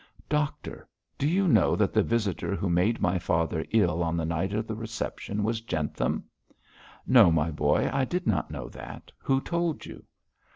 [0.29, 0.87] Doctor,
[1.19, 4.65] do you know that the visitor who made my father ill on the night of
[4.65, 6.23] the reception was Jentham?'
[7.05, 9.11] 'No, my boy, I did not know that.
[9.19, 10.03] Who told you?'